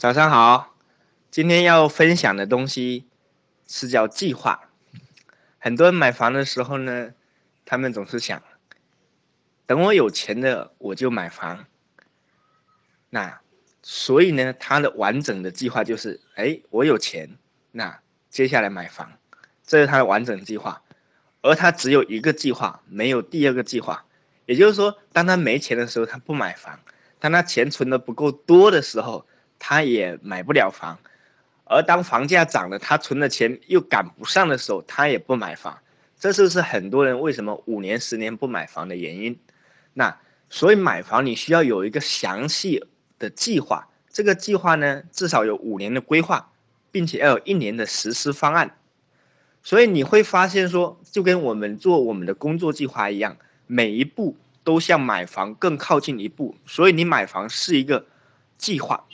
[0.00, 0.74] 早上好，
[1.30, 3.04] 今天要分享的东西
[3.68, 4.70] 是叫计划。
[5.58, 7.12] 很多人买房的时候呢，
[7.66, 8.42] 他们总是想，
[9.66, 11.66] 等我有钱了我就买房。
[13.10, 13.42] 那
[13.82, 17.36] 所以呢，他的完整的计划就是，哎，我有钱，
[17.70, 19.12] 那接下来买房，
[19.66, 20.80] 这是他的完整计划。
[21.42, 24.06] 而他只有一个计划，没有第二个计划。
[24.46, 26.78] 也就是说，当他没钱的时候，他不买房；
[27.18, 29.26] 当他钱存的不够多的时候，
[29.60, 30.98] 他也买不了房，
[31.64, 35.78] 而当房价涨了，他存的钱又赶不上的时候，他也不买房。
[36.18, 39.38] 这就是很多人为什么五年、十年不买房的原因。
[39.94, 40.18] 那
[40.48, 42.84] 所以买房你需要有一个详细
[43.18, 46.50] 的计划，这个计划呢至少有五年的规划，
[46.90, 48.76] 并且要有一年的实施方案。
[49.62, 56.56] 所以你会发现说，就跟我们做我们的工作计划一样，每一步都向买房更靠近一步。
[56.66, 58.06] 所以你买房是一个
[58.58, 59.04] 计划。